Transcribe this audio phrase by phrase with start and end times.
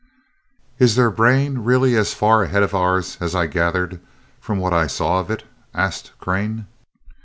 [0.79, 3.99] "Is their brain really as far ahead of ours as I gathered
[4.39, 5.43] from what I saw of it?"
[5.75, 6.65] asked Crane.